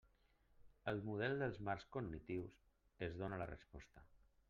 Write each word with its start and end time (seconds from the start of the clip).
El 0.91 1.01
model 1.09 1.37
dels 1.43 1.61
marcs 1.69 1.87
cognitius 1.99 2.59
ens 3.09 3.23
dóna 3.25 3.43
la 3.45 3.53
resposta. 3.57 4.09